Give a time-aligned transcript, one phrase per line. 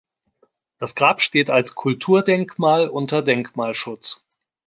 [0.79, 4.25] Das Grab steht als Kulturdenkmal unter Denkmalschutz.